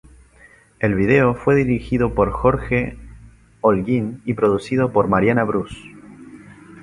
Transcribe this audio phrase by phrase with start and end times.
[0.79, 2.97] El video fue dirigido por Jorge
[3.61, 5.77] Olguín y producido por Mariana Bruce.